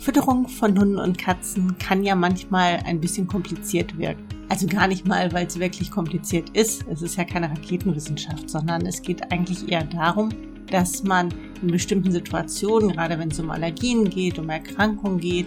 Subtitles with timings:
[0.00, 4.24] Fütterung von Hunden und Katzen kann ja manchmal ein bisschen kompliziert wirken.
[4.48, 6.84] Also gar nicht mal, weil es wirklich kompliziert ist.
[6.90, 10.30] Es ist ja keine Raketenwissenschaft, sondern es geht eigentlich eher darum,
[10.70, 15.46] dass man in bestimmten Situationen, gerade wenn es um Allergien geht, um Erkrankungen geht,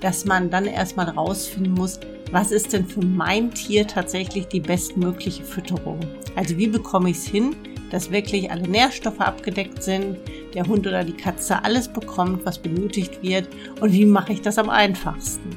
[0.00, 1.98] dass man dann erstmal rausfinden muss,
[2.32, 6.00] was ist denn für mein Tier tatsächlich die bestmögliche Fütterung?
[6.34, 7.54] Also wie bekomme ich es hin,
[7.90, 10.16] dass wirklich alle Nährstoffe abgedeckt sind,
[10.54, 13.48] der Hund oder die Katze alles bekommt, was benötigt wird
[13.80, 15.50] und wie mache ich das am einfachsten?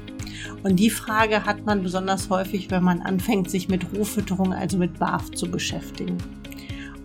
[0.63, 4.99] Und die Frage hat man besonders häufig, wenn man anfängt, sich mit Rohfütterung, also mit
[4.99, 6.17] BAF zu beschäftigen.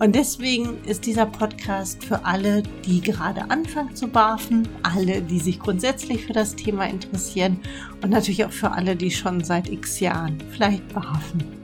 [0.05, 5.59] Und deswegen ist dieser Podcast für alle, die gerade anfangen zu barfen, alle, die sich
[5.59, 7.59] grundsätzlich für das Thema interessieren
[8.03, 11.43] und natürlich auch für alle, die schon seit x Jahren vielleicht barfen.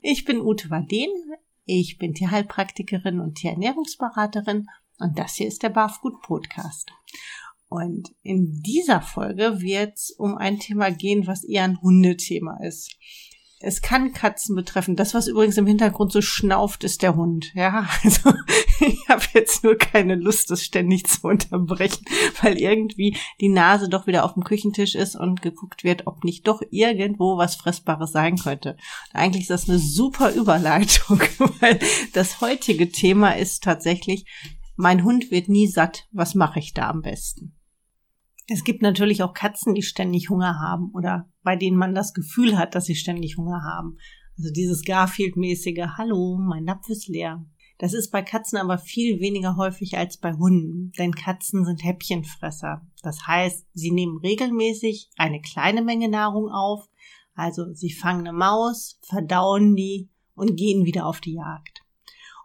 [0.00, 1.34] Ich bin Ute Waden,
[1.66, 4.66] ich bin Tierheilpraktikerin und Tierernährungsberaterin
[4.98, 6.90] und das hier ist der Barfgut Podcast.
[7.68, 12.96] Und in dieser Folge wird es um ein Thema gehen, was eher ein Hundethema ist.
[13.64, 14.94] Es kann Katzen betreffen.
[14.94, 17.52] Das, was übrigens im Hintergrund so schnauft, ist der Hund.
[17.54, 18.32] Ja, also
[18.80, 22.04] ich habe jetzt nur keine Lust, das ständig zu unterbrechen,
[22.42, 26.46] weil irgendwie die Nase doch wieder auf dem Küchentisch ist und geguckt wird, ob nicht
[26.46, 28.76] doch irgendwo was Fressbares sein könnte.
[29.12, 31.20] Eigentlich ist das eine super Überleitung,
[31.60, 31.78] weil
[32.12, 34.26] das heutige Thema ist tatsächlich,
[34.76, 36.06] mein Hund wird nie satt.
[36.12, 37.53] Was mache ich da am besten?
[38.46, 42.58] Es gibt natürlich auch Katzen, die ständig Hunger haben oder bei denen man das Gefühl
[42.58, 43.96] hat, dass sie ständig Hunger haben.
[44.36, 47.44] Also dieses Garfield-mäßige Hallo, mein Napf ist leer.
[47.78, 52.86] Das ist bei Katzen aber viel weniger häufig als bei Hunden, denn Katzen sind Häppchenfresser.
[53.02, 56.88] Das heißt, sie nehmen regelmäßig eine kleine Menge Nahrung auf,
[57.34, 61.80] also sie fangen eine Maus, verdauen die und gehen wieder auf die Jagd.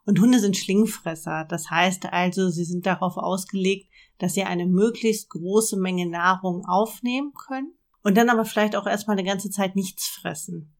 [0.05, 3.88] Und Hunde sind Schlingfresser, das heißt also, sie sind darauf ausgelegt,
[4.19, 9.17] dass sie eine möglichst große Menge Nahrung aufnehmen können und dann aber vielleicht auch erstmal
[9.17, 10.75] eine ganze Zeit nichts fressen.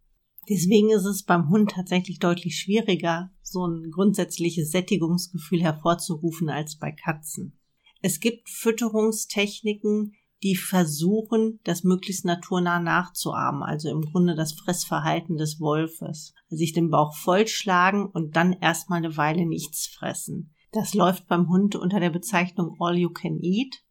[0.47, 6.91] Deswegen ist es beim Hund tatsächlich deutlich schwieriger, so ein grundsätzliches Sättigungsgefühl hervorzurufen als bei
[6.91, 7.59] Katzen.
[8.01, 15.59] Es gibt Fütterungstechniken, die versuchen, das möglichst naturnah nachzuahmen, also im Grunde das Fressverhalten des
[15.59, 16.33] Wolfes.
[16.47, 20.55] Sich den Bauch vollschlagen und dann erstmal eine Weile nichts fressen.
[20.71, 23.83] Das läuft beim Hund unter der Bezeichnung All You Can Eat.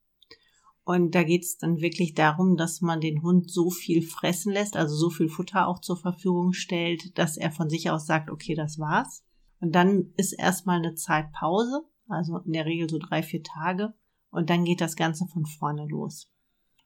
[0.85, 4.77] Und da geht es dann wirklich darum, dass man den Hund so viel fressen lässt,
[4.77, 8.55] also so viel Futter auch zur Verfügung stellt, dass er von sich aus sagt, okay,
[8.55, 9.23] das war's.
[9.61, 13.93] Und dann ist erstmal eine Zeitpause, also in der Regel so drei, vier Tage.
[14.31, 16.31] Und dann geht das Ganze von vorne los.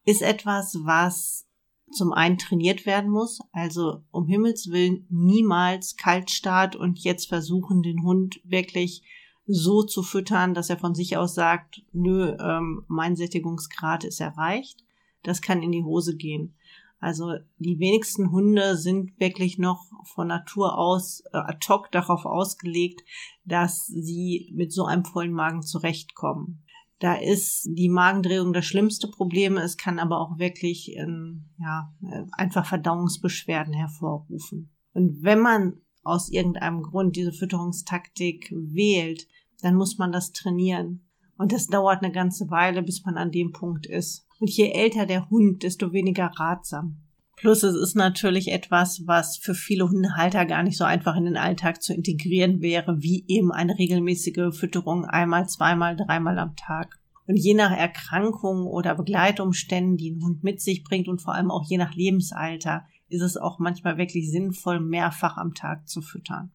[0.04, 1.46] Ist etwas, was
[1.92, 8.02] zum einen trainiert werden muss, also um Himmels Willen niemals Kaltstart und jetzt versuchen, den
[8.02, 9.04] Hund wirklich
[9.46, 14.84] so zu füttern, dass er von sich aus sagt, nö, ähm, mein Sättigungsgrad ist erreicht.
[15.22, 16.54] Das kann in die Hose gehen.
[17.00, 23.02] Also die wenigsten Hunde sind wirklich noch von Natur aus äh, ad hoc darauf ausgelegt,
[23.44, 26.62] dass sie mit so einem vollen Magen zurechtkommen.
[27.00, 29.56] Da ist die Magendrehung das schlimmste Problem.
[29.56, 34.70] Es kann aber auch wirklich ähm, ja, äh, einfach Verdauungsbeschwerden hervorrufen.
[34.92, 39.26] Und wenn man aus irgendeinem Grund diese Fütterungstaktik wählt,
[39.60, 41.06] dann muss man das trainieren.
[41.36, 44.26] Und das dauert eine ganze Weile, bis man an dem Punkt ist.
[44.38, 46.98] Und je älter der Hund, desto weniger ratsam.
[47.36, 51.36] Plus es ist natürlich etwas, was für viele Hundehalter gar nicht so einfach in den
[51.36, 57.00] Alltag zu integrieren wäre, wie eben eine regelmäßige Fütterung einmal, zweimal, dreimal am Tag.
[57.26, 61.50] Und je nach Erkrankung oder Begleitumständen, die ein Hund mit sich bringt und vor allem
[61.50, 66.52] auch je nach Lebensalter, ist es auch manchmal wirklich sinnvoll, mehrfach am Tag zu füttern.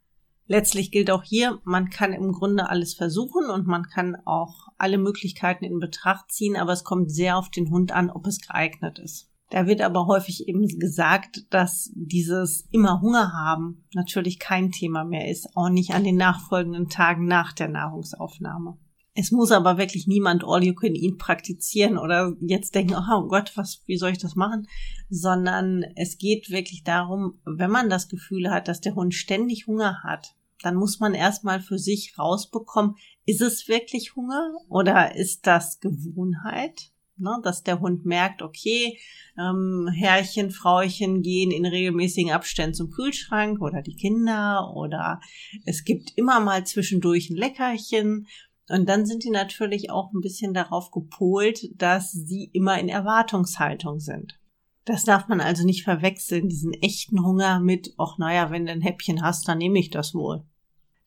[0.48, 4.98] Letztlich gilt auch hier, man kann im Grunde alles versuchen und man kann auch alle
[4.98, 8.98] Möglichkeiten in Betracht ziehen, aber es kommt sehr auf den Hund an, ob es geeignet
[9.00, 9.30] ist.
[9.50, 15.30] Da wird aber häufig eben gesagt, dass dieses immer Hunger haben natürlich kein Thema mehr
[15.30, 18.78] ist, auch nicht an den nachfolgenden Tagen nach der Nahrungsaufnahme.
[19.20, 23.52] Es muss aber wirklich niemand All You Can Eat praktizieren oder jetzt denken, oh Gott,
[23.56, 24.68] was, wie soll ich das machen?
[25.10, 30.04] Sondern es geht wirklich darum, wenn man das Gefühl hat, dass der Hund ständig Hunger
[30.04, 35.80] hat, dann muss man erstmal für sich rausbekommen, ist es wirklich Hunger oder ist das
[35.80, 36.92] Gewohnheit?
[37.20, 39.00] Ne, dass der Hund merkt, okay,
[39.40, 45.20] ähm, Herrchen, Frauchen gehen in regelmäßigen Abständen zum Kühlschrank oder die Kinder oder
[45.66, 48.28] es gibt immer mal zwischendurch ein Leckerchen
[48.70, 54.00] und dann sind die natürlich auch ein bisschen darauf gepolt, dass sie immer in Erwartungshaltung
[54.00, 54.40] sind.
[54.86, 58.82] Das darf man also nicht verwechseln, diesen echten Hunger mit, ach naja, wenn du ein
[58.82, 60.46] Häppchen hast, dann nehme ich das wohl.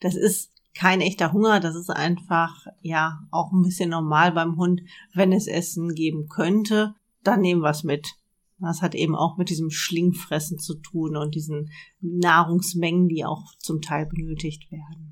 [0.00, 4.82] Das ist kein echter Hunger, das ist einfach, ja, auch ein bisschen normal beim Hund.
[5.14, 8.06] Wenn es Essen geben könnte, dann nehmen wir es mit.
[8.58, 11.70] Das hat eben auch mit diesem Schlingfressen zu tun und diesen
[12.00, 15.09] Nahrungsmengen, die auch zum Teil benötigt werden.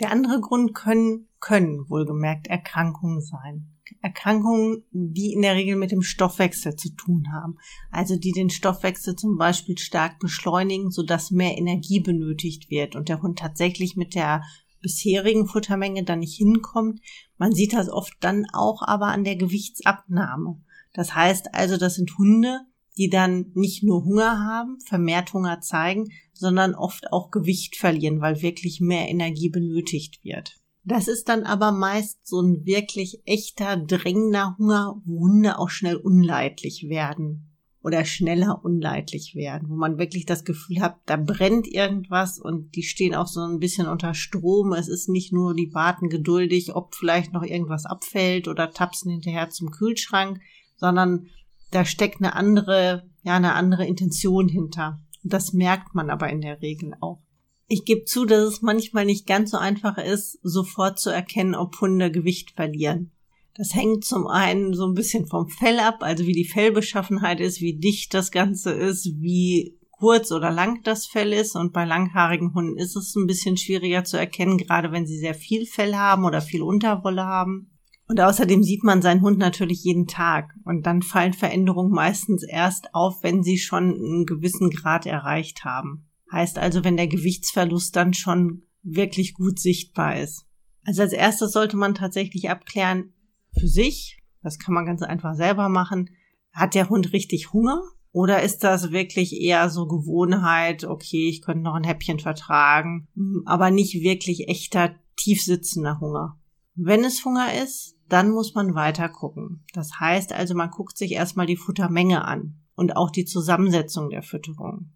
[0.00, 3.70] Der andere Grund können, können wohlgemerkt Erkrankungen sein.
[4.00, 7.58] Erkrankungen, die in der Regel mit dem Stoffwechsel zu tun haben.
[7.90, 13.22] Also die den Stoffwechsel zum Beispiel stark beschleunigen, sodass mehr Energie benötigt wird und der
[13.22, 14.42] Hund tatsächlich mit der
[14.80, 17.00] bisherigen Futtermenge dann nicht hinkommt.
[17.38, 20.60] Man sieht das oft dann auch aber an der Gewichtsabnahme.
[20.92, 22.60] Das heißt also, das sind Hunde,
[22.96, 28.42] die dann nicht nur Hunger haben, vermehrt Hunger zeigen, sondern oft auch Gewicht verlieren, weil
[28.42, 30.56] wirklich mehr Energie benötigt wird.
[30.84, 35.96] Das ist dann aber meist so ein wirklich echter, drängender Hunger, wo Hunde auch schnell
[35.96, 42.38] unleidlich werden oder schneller unleidlich werden, wo man wirklich das Gefühl hat, da brennt irgendwas
[42.38, 44.72] und die stehen auch so ein bisschen unter Strom.
[44.72, 49.50] Es ist nicht nur, die warten geduldig, ob vielleicht noch irgendwas abfällt oder tapsen hinterher
[49.50, 50.40] zum Kühlschrank,
[50.76, 51.28] sondern
[51.74, 55.00] da steckt eine andere, ja, eine andere Intention hinter.
[55.24, 57.20] Und das merkt man aber in der Regel auch.
[57.66, 61.80] Ich gebe zu, dass es manchmal nicht ganz so einfach ist, sofort zu erkennen, ob
[61.80, 63.10] Hunde Gewicht verlieren.
[63.56, 67.60] Das hängt zum einen so ein bisschen vom Fell ab, also wie die Fellbeschaffenheit ist,
[67.60, 71.56] wie dicht das Ganze ist, wie kurz oder lang das Fell ist.
[71.56, 75.34] Und bei langhaarigen Hunden ist es ein bisschen schwieriger zu erkennen, gerade wenn sie sehr
[75.34, 77.73] viel Fell haben oder viel Unterwolle haben.
[78.06, 80.54] Und außerdem sieht man seinen Hund natürlich jeden Tag.
[80.64, 86.06] Und dann fallen Veränderungen meistens erst auf, wenn sie schon einen gewissen Grad erreicht haben.
[86.30, 90.44] Heißt also, wenn der Gewichtsverlust dann schon wirklich gut sichtbar ist.
[90.84, 93.14] Also als erstes sollte man tatsächlich abklären
[93.58, 96.10] für sich, das kann man ganz einfach selber machen,
[96.52, 97.80] hat der Hund richtig Hunger?
[98.12, 103.08] Oder ist das wirklich eher so Gewohnheit, okay, ich könnte noch ein Häppchen vertragen,
[103.44, 106.38] aber nicht wirklich echter, tiefsitzender Hunger?
[106.76, 109.64] Wenn es Hunger ist, dann muss man weiter gucken.
[109.72, 114.22] Das heißt also, man guckt sich erstmal die Futtermenge an und auch die Zusammensetzung der
[114.22, 114.90] Fütterung.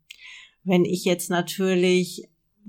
[0.64, 2.28] Wenn ich jetzt natürlich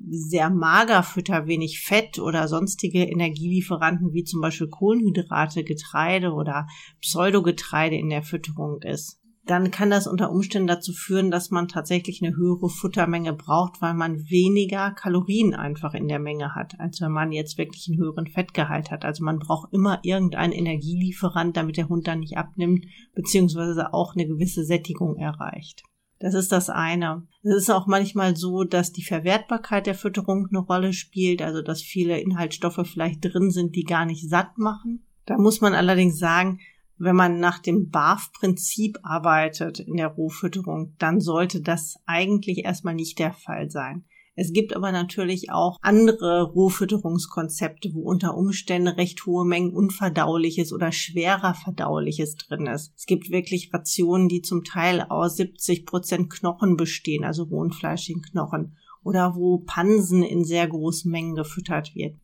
[0.09, 6.67] sehr mager fütter, wenig Fett oder sonstige Energielieferanten wie zum Beispiel Kohlenhydrate, Getreide oder
[7.01, 9.18] Pseudogetreide in der Fütterung ist,
[9.49, 13.95] dann kann das unter Umständen dazu führen, dass man tatsächlich eine höhere Futtermenge braucht, weil
[13.95, 18.27] man weniger Kalorien einfach in der Menge hat, als wenn man jetzt wirklich einen höheren
[18.27, 19.05] Fettgehalt hat.
[19.05, 22.85] Also man braucht immer irgendeinen Energielieferant, damit der Hund dann nicht abnimmt,
[23.15, 25.83] beziehungsweise auch eine gewisse Sättigung erreicht.
[26.19, 27.25] Das ist das eine.
[27.41, 31.81] Es ist auch manchmal so, dass die Verwertbarkeit der Fütterung eine Rolle spielt, also dass
[31.81, 35.05] viele Inhaltsstoffe vielleicht drin sind, die gar nicht satt machen.
[35.25, 36.59] Da muss man allerdings sagen,
[36.99, 43.19] wenn man nach dem BAF-Prinzip arbeitet in der Rohfütterung, dann sollte das eigentlich erstmal nicht
[43.19, 44.05] der Fall sein.
[44.35, 50.93] Es gibt aber natürlich auch andere Rohfütterungskonzepte, wo unter Umständen recht hohe Mengen unverdauliches oder
[50.93, 52.93] schwerer verdauliches drin ist.
[52.95, 58.21] Es gibt wirklich Rationen, die zum Teil aus 70 Prozent Knochen bestehen, also rohen fleischigen
[58.21, 62.15] Knochen, oder wo Pansen in sehr großen Mengen gefüttert wird.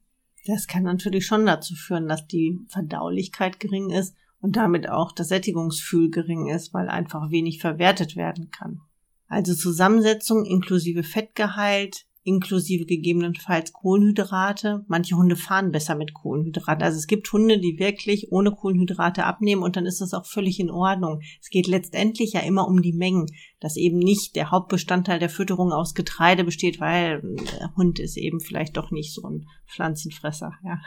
[0.45, 5.29] Das kann natürlich schon dazu führen, dass die Verdaulichkeit gering ist und damit auch das
[5.29, 8.81] Sättigungsfühl gering ist, weil einfach wenig verwertet werden kann.
[9.27, 14.83] Also Zusammensetzung inklusive Fettgehalt, inklusive gegebenenfalls Kohlenhydrate.
[14.87, 16.83] Manche Hunde fahren besser mit Kohlenhydraten.
[16.83, 20.59] Also es gibt Hunde, die wirklich ohne Kohlenhydrate abnehmen und dann ist das auch völlig
[20.59, 21.21] in Ordnung.
[21.39, 23.27] Es geht letztendlich ja immer um die Mengen,
[23.59, 27.21] dass eben nicht der Hauptbestandteil der Fütterung aus Getreide besteht, weil
[27.59, 30.81] der Hund ist eben vielleicht doch nicht so ein Pflanzenfresser, ja.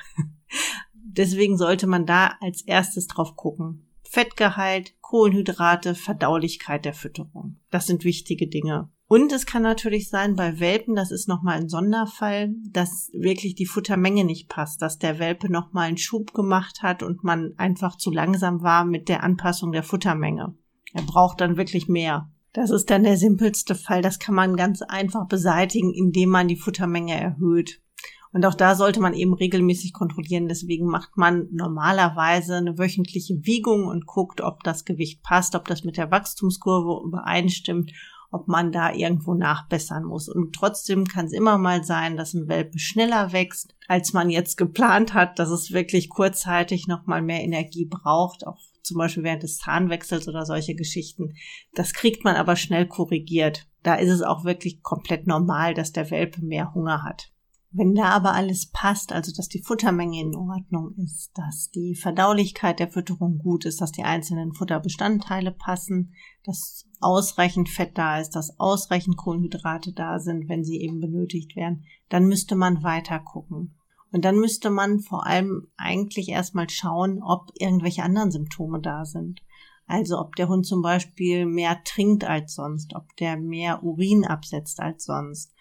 [1.11, 3.87] Deswegen sollte man da als erstes drauf gucken.
[4.03, 7.57] Fettgehalt, Kohlenhydrate, Verdaulichkeit der Fütterung.
[7.71, 8.91] Das sind wichtige Dinge.
[9.07, 13.65] Und es kann natürlich sein bei Welpen, das ist nochmal ein Sonderfall, dass wirklich die
[13.65, 18.11] Futtermenge nicht passt, dass der Welpe nochmal einen Schub gemacht hat und man einfach zu
[18.11, 20.55] langsam war mit der Anpassung der Futtermenge.
[20.93, 22.31] Er braucht dann wirklich mehr.
[22.53, 24.03] Das ist dann der simpelste Fall.
[24.03, 27.81] Das kann man ganz einfach beseitigen, indem man die Futtermenge erhöht.
[28.33, 30.49] Und auch da sollte man eben regelmäßig kontrollieren.
[30.49, 35.85] Deswegen macht man normalerweise eine wöchentliche Wiegung und guckt, ob das Gewicht passt, ob das
[35.85, 37.93] mit der Wachstumskurve übereinstimmt,
[38.31, 40.29] ob man da irgendwo nachbessern muss.
[40.29, 44.57] Und trotzdem kann es immer mal sein, dass ein Welpe schneller wächst, als man jetzt
[44.57, 49.59] geplant hat, dass es wirklich kurzzeitig nochmal mehr Energie braucht, auch zum Beispiel während des
[49.59, 51.35] Zahnwechsels oder solche Geschichten.
[51.75, 53.67] Das kriegt man aber schnell korrigiert.
[53.83, 57.31] Da ist es auch wirklich komplett normal, dass der Welpe mehr Hunger hat.
[57.71, 62.79] Wenn da aber alles passt, also dass die Futtermenge in Ordnung ist, dass die Verdaulichkeit
[62.79, 68.59] der Fütterung gut ist, dass die einzelnen Futterbestandteile passen, dass ausreichend Fett da ist, dass
[68.59, 73.75] ausreichend Kohlenhydrate da sind, wenn sie eben benötigt werden, dann müsste man weiter gucken.
[74.13, 79.43] Und dann müsste man vor allem eigentlich erstmal schauen, ob irgendwelche anderen Symptome da sind.
[79.87, 84.81] Also ob der Hund zum Beispiel mehr trinkt als sonst, ob der mehr Urin absetzt
[84.81, 85.55] als sonst,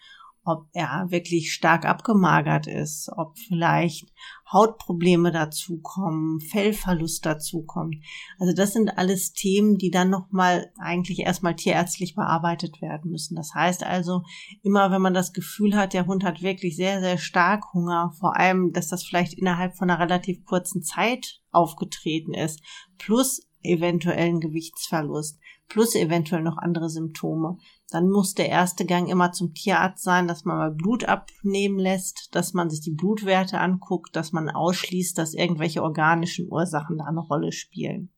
[0.48, 4.10] ob er wirklich stark abgemagert ist, ob vielleicht
[4.50, 7.96] Hautprobleme dazukommen, Fellverlust dazukommt.
[8.38, 13.36] Also das sind alles Themen, die dann nochmal eigentlich erstmal tierärztlich bearbeitet werden müssen.
[13.36, 14.22] Das heißt also,
[14.62, 18.36] immer wenn man das Gefühl hat, der Hund hat wirklich sehr, sehr stark Hunger, vor
[18.36, 22.62] allem, dass das vielleicht innerhalb von einer relativ kurzen Zeit aufgetreten ist,
[22.96, 27.58] plus eventuellen Gewichtsverlust, plus eventuell noch andere Symptome,
[27.90, 32.28] dann muss der erste Gang immer zum Tierarzt sein, dass man mal Blut abnehmen lässt,
[32.34, 37.20] dass man sich die Blutwerte anguckt, dass man ausschließt, dass irgendwelche organischen Ursachen da eine
[37.20, 38.10] Rolle spielen.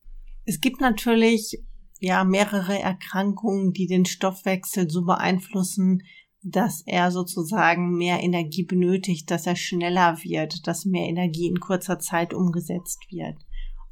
[0.45, 1.63] Es gibt natürlich
[2.01, 6.03] ja mehrere Erkrankungen, die den Stoffwechsel so beeinflussen,
[6.43, 11.99] dass er sozusagen mehr Energie benötigt, dass er schneller wird, dass mehr Energie in kurzer
[11.99, 13.37] Zeit umgesetzt wird.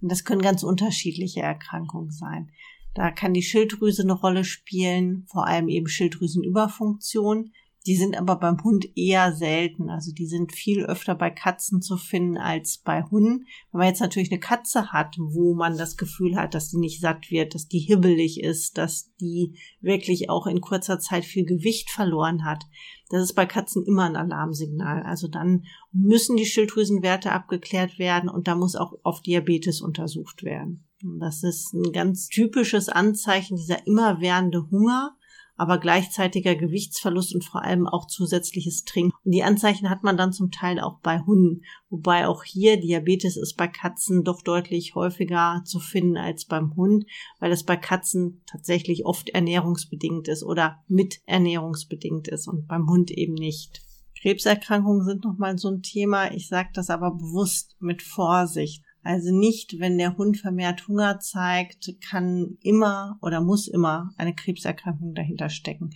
[0.01, 2.51] Und das können ganz unterschiedliche Erkrankungen sein.
[2.95, 7.53] Da kann die Schilddrüse eine Rolle spielen, vor allem eben Schilddrüsenüberfunktion.
[7.87, 9.89] Die sind aber beim Hund eher selten.
[9.89, 13.47] Also die sind viel öfter bei Katzen zu finden als bei Hunden.
[13.71, 17.01] Wenn man jetzt natürlich eine Katze hat, wo man das Gefühl hat, dass die nicht
[17.01, 21.91] satt wird, dass die hibbelig ist, dass die wirklich auch in kurzer Zeit viel Gewicht
[21.91, 22.65] verloren hat,
[23.11, 25.03] das ist bei Katzen immer ein Alarmsignal.
[25.03, 30.85] Also dann müssen die Schilddrüsenwerte abgeklärt werden und da muss auch auf Diabetes untersucht werden.
[31.19, 35.17] Das ist ein ganz typisches Anzeichen dieser immerwährende Hunger,
[35.59, 39.13] aber gleichzeitiger Gewichtsverlust und vor allem auch zusätzliches Trinken.
[39.25, 43.37] Und die Anzeichen hat man dann zum Teil auch bei Hunden, wobei auch hier Diabetes
[43.37, 47.05] ist bei Katzen doch deutlich häufiger zu finden als beim Hund,
[47.41, 53.11] weil es bei Katzen tatsächlich oft ernährungsbedingt ist oder mit ernährungsbedingt ist und beim Hund
[53.11, 53.83] eben nicht.
[54.21, 56.33] Krebserkrankungen sind nochmal so ein Thema.
[56.33, 58.85] Ich sage das aber bewusst mit Vorsicht.
[59.03, 65.15] Also nicht, wenn der Hund vermehrt Hunger zeigt, kann immer oder muss immer eine Krebserkrankung
[65.15, 65.91] dahinter stecken.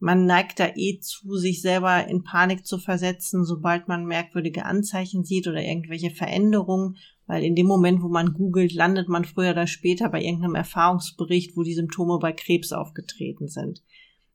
[0.00, 5.24] Man neigt da eh zu, sich selber in Panik zu versetzen, sobald man merkwürdige Anzeichen
[5.24, 9.66] sieht oder irgendwelche Veränderungen, weil in dem Moment, wo man googelt, landet man früher oder
[9.66, 13.82] später bei irgendeinem Erfahrungsbericht, wo die Symptome bei Krebs aufgetreten sind.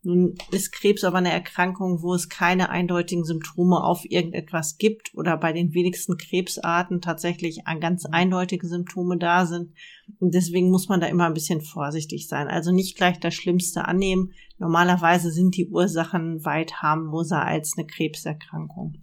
[0.05, 5.37] Nun ist Krebs aber eine Erkrankung, wo es keine eindeutigen Symptome auf irgendetwas gibt oder
[5.37, 9.71] bei den wenigsten Krebsarten tatsächlich ganz eindeutige Symptome da sind.
[10.19, 12.49] Und deswegen muss man da immer ein bisschen vorsichtig sein.
[12.49, 14.33] Also nicht gleich das Schlimmste annehmen.
[14.57, 18.97] Normalerweise sind die Ursachen weit harmloser als eine Krebserkrankung.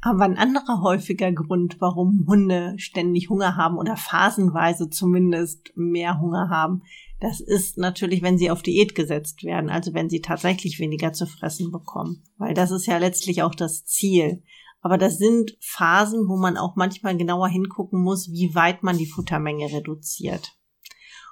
[0.00, 6.48] Aber ein anderer häufiger Grund, warum Hunde ständig Hunger haben oder phasenweise zumindest mehr Hunger
[6.48, 6.82] haben,
[7.20, 11.26] das ist natürlich, wenn sie auf Diät gesetzt werden, also wenn sie tatsächlich weniger zu
[11.26, 14.42] fressen bekommen, weil das ist ja letztlich auch das Ziel.
[14.82, 19.06] Aber das sind Phasen, wo man auch manchmal genauer hingucken muss, wie weit man die
[19.06, 20.56] Futtermenge reduziert.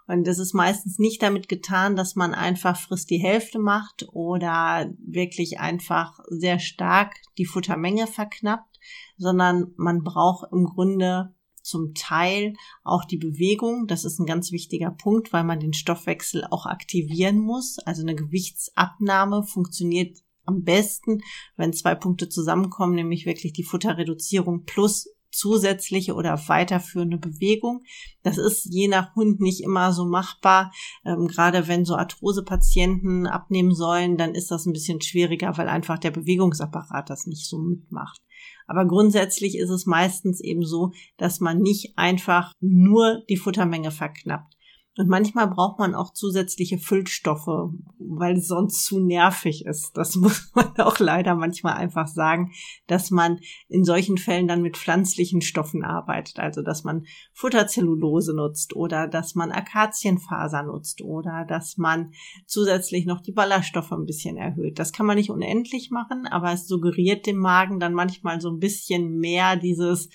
[0.06, 4.90] Und das ist meistens nicht damit getan, dass man einfach frisst die Hälfte macht oder
[4.98, 8.78] wirklich einfach sehr stark die Futtermenge verknappt,
[9.16, 12.54] sondern man braucht im Grunde zum Teil
[12.84, 13.86] auch die Bewegung.
[13.86, 17.78] Das ist ein ganz wichtiger Punkt, weil man den Stoffwechsel auch aktivieren muss.
[17.78, 21.22] Also eine Gewichtsabnahme funktioniert am besten,
[21.56, 27.82] wenn zwei Punkte zusammenkommen, nämlich wirklich die Futterreduzierung plus zusätzliche oder weiterführende Bewegung.
[28.22, 30.72] Das ist je nach Hund nicht immer so machbar.
[31.04, 35.98] Ähm, gerade wenn so Arthrosepatienten abnehmen sollen, dann ist das ein bisschen schwieriger, weil einfach
[35.98, 38.18] der Bewegungsapparat das nicht so mitmacht.
[38.66, 44.53] Aber grundsätzlich ist es meistens eben so, dass man nicht einfach nur die Futtermenge verknappt.
[44.96, 49.96] Und manchmal braucht man auch zusätzliche Füllstoffe, weil es sonst zu nervig ist.
[49.96, 52.52] Das muss man auch leider manchmal einfach sagen,
[52.86, 56.38] dass man in solchen Fällen dann mit pflanzlichen Stoffen arbeitet.
[56.38, 62.12] Also, dass man Futterzellulose nutzt oder dass man Akazienfaser nutzt oder dass man
[62.46, 64.78] zusätzlich noch die Ballaststoffe ein bisschen erhöht.
[64.78, 68.60] Das kann man nicht unendlich machen, aber es suggeriert dem Magen dann manchmal so ein
[68.60, 70.08] bisschen mehr dieses,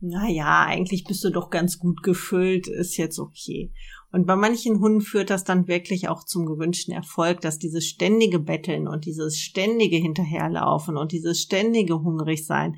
[0.00, 3.72] naja, eigentlich bist du doch ganz gut gefüllt, ist jetzt okay.
[4.12, 8.40] Und bei manchen Hunden führt das dann wirklich auch zum gewünschten Erfolg, dass dieses ständige
[8.40, 12.76] Betteln und dieses ständige Hinterherlaufen und dieses ständige hungrig sein,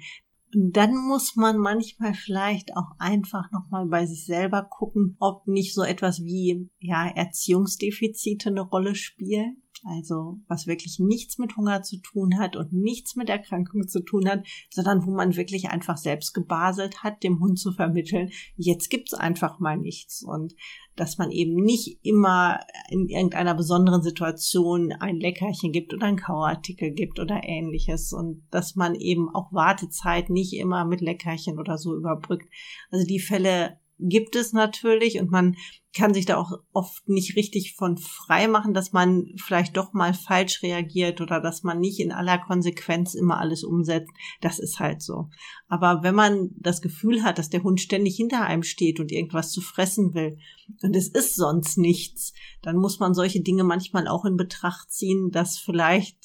[0.55, 5.83] dann muss man manchmal vielleicht auch einfach nochmal bei sich selber gucken, ob nicht so
[5.83, 9.62] etwas wie, ja, Erziehungsdefizite eine Rolle spielen.
[9.85, 14.29] Also was wirklich nichts mit Hunger zu tun hat und nichts mit Erkrankung zu tun
[14.29, 19.13] hat, sondern wo man wirklich einfach selbst gebaselt hat, dem Hund zu vermitteln, jetzt gibt's
[19.13, 20.23] einfach mal nichts.
[20.23, 20.55] Und
[20.95, 22.61] dass man eben nicht immer
[22.91, 28.13] in irgendeiner besonderen Situation ein Leckerchen gibt oder ein Kauartikel gibt oder ähnliches.
[28.13, 32.49] Und dass man eben auch Wartezeit nicht immer mit Leckerchen oder so überbrückt.
[32.91, 35.57] Also die Fälle gibt es natürlich und man
[35.95, 40.15] kann sich da auch oft nicht richtig von frei machen, dass man vielleicht doch mal
[40.15, 44.11] falsch reagiert oder dass man nicht in aller Konsequenz immer alles umsetzt.
[44.41, 45.29] Das ist halt so.
[45.69, 49.51] Aber wenn man das Gefühl hat, dass der Hund ständig hinter einem steht und irgendwas
[49.51, 50.39] zu fressen will
[50.83, 52.33] und es ist sonst nichts,
[52.63, 56.17] dann muss man solche Dinge manchmal auch in Betracht ziehen, dass vielleicht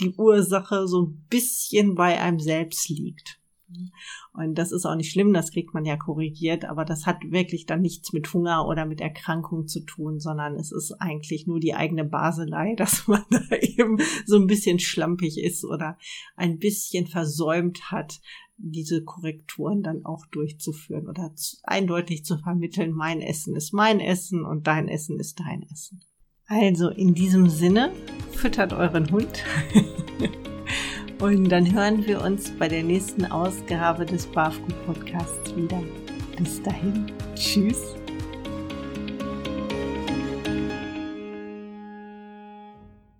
[0.00, 3.40] die Ursache so ein bisschen bei einem selbst liegt.
[4.32, 7.66] Und das ist auch nicht schlimm, das kriegt man ja korrigiert, aber das hat wirklich
[7.66, 11.74] dann nichts mit Hunger oder mit Erkrankung zu tun, sondern es ist eigentlich nur die
[11.74, 15.98] eigene Baselei, dass man da eben so ein bisschen schlampig ist oder
[16.36, 18.20] ein bisschen versäumt hat,
[18.56, 24.66] diese Korrekturen dann auch durchzuführen oder eindeutig zu vermitteln, mein Essen ist mein Essen und
[24.66, 26.00] dein Essen ist dein Essen.
[26.46, 27.92] Also in diesem Sinne,
[28.32, 29.42] füttert euren Hund.
[31.24, 35.82] Und dann hören wir uns bei der nächsten Ausgabe des Barfgut Podcasts wieder.
[36.36, 37.06] Bis dahin.
[37.34, 37.94] Tschüss.